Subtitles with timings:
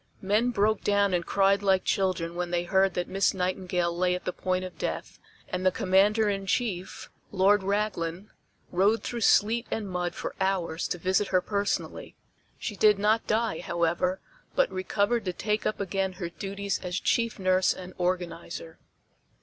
[0.23, 4.25] Men broke down and cried like children when they heard that Miss Nightingale lay at
[4.25, 8.31] the point of death, and the Commander in Chief, Lord Raglan,
[8.71, 12.15] rode through sleet and mud for hours to visit her personally.
[12.57, 14.19] She did not die, however,
[14.55, 18.79] but recovered to take up again her duties as chief nurse and organizer.